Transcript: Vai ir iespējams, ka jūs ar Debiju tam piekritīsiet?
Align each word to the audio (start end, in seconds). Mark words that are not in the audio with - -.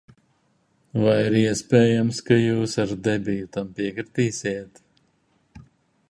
Vai 1.01 1.17
ir 1.25 1.35
iespējams, 1.41 2.21
ka 2.29 2.37
jūs 2.43 2.73
ar 2.85 2.93
Debiju 3.07 3.51
tam 3.57 3.69
piekritīsiet? 3.81 4.81